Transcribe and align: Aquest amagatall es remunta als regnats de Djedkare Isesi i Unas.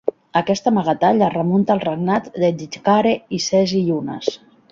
Aquest 0.39 0.69
amagatall 0.69 1.21
es 1.25 1.33
remunta 1.33 1.75
als 1.75 1.85
regnats 1.89 2.33
de 2.45 2.51
Djedkare 2.61 3.13
Isesi 3.41 3.85
i 3.85 3.95
Unas. 4.01 4.35